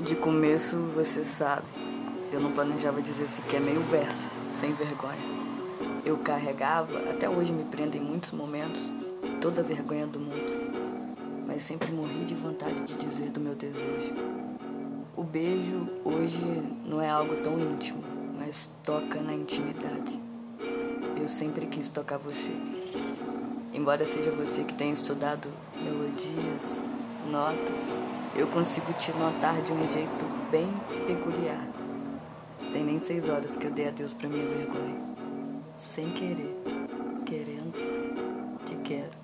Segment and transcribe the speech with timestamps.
[0.00, 1.62] De começo, você sabe,
[2.32, 5.16] eu não planejava dizer sequer meio verso, sem vergonha.
[6.04, 8.82] Eu carregava, até hoje me prendo em muitos momentos,
[9.40, 14.14] toda a vergonha do mundo, mas sempre morri de vontade de dizer do meu desejo.
[15.16, 16.44] O beijo hoje
[16.84, 18.02] não é algo tão íntimo,
[18.36, 20.20] mas toca na intimidade.
[21.16, 22.52] Eu sempre quis tocar você.
[23.72, 25.48] Embora seja você que tenha estudado
[25.80, 26.82] melodias,
[27.30, 27.96] notas,
[28.36, 30.72] eu consigo te notar de um jeito bem
[31.06, 31.64] peculiar.
[32.72, 35.00] Tem nem seis horas que eu dei adeus pra minha vergonha.
[35.72, 36.56] Sem querer,
[37.24, 39.23] querendo, te quero.